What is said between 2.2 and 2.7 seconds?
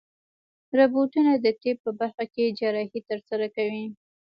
کې